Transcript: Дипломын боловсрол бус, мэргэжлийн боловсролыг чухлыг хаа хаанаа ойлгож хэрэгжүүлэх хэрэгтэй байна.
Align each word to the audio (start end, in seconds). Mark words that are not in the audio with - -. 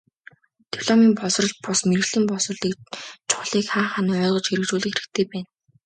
Дипломын 0.71 1.11
боловсрол 1.19 1.53
бус, 1.63 1.79
мэргэжлийн 1.89 2.25
боловсролыг 2.29 2.79
чухлыг 3.29 3.65
хаа 3.73 3.87
хаанаа 3.91 4.23
ойлгож 4.25 4.45
хэрэгжүүлэх 4.49 4.93
хэрэгтэй 4.95 5.25
байна. 5.31 5.49